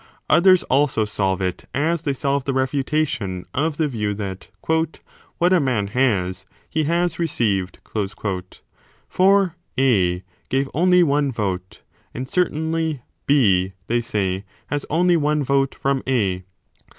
[0.31, 4.49] Others also solve it as they solve the refutation of the view that
[5.37, 7.77] what a man has, he has received:
[9.07, 11.81] for A gave only one vote;
[12.15, 16.45] and certainly B, they say, has only one vote from A.